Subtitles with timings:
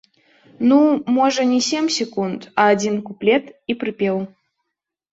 [0.71, 0.79] Ну,
[1.17, 4.17] можа, не сем секунд, а адзін куплет і прыпеў.